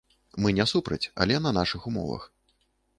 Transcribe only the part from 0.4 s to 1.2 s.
Мы не супраць,